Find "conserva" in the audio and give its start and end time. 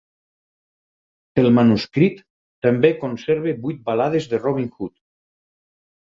3.03-3.53